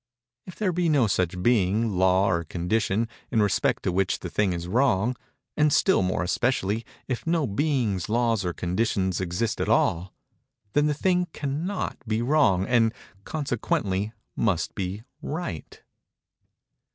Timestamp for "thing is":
4.31-4.67